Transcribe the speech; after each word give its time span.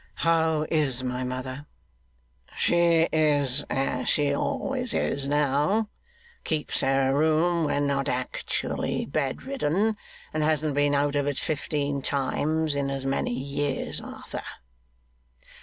'How 0.25 0.65
is 0.71 1.03
my 1.03 1.23
mother?' 1.23 1.67
'She 2.55 3.07
is 3.13 3.63
as 3.69 4.09
she 4.09 4.33
always 4.33 4.95
is 4.95 5.27
now. 5.27 5.89
Keeps 6.43 6.81
her 6.81 7.13
room 7.15 7.65
when 7.65 7.85
not 7.85 8.09
actually 8.09 9.05
bedridden, 9.05 9.95
and 10.33 10.41
hasn't 10.41 10.73
been 10.73 10.95
out 10.95 11.15
of 11.15 11.27
it 11.27 11.37
fifteen 11.37 12.01
times 12.01 12.73
in 12.73 12.89
as 12.89 13.05
many 13.05 13.31
years, 13.31 14.01
Arthur. 14.01 14.41